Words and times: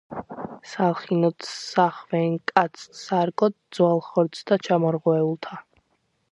სალხინოდ 0.69 1.37
ჰსახვენ, 1.49 2.33
კაცთ 2.53 2.87
სარგოდ 3.03 3.55
ძვალ-ხორცთა 3.75 4.61
ჩამორღვეულთა. 4.65 5.63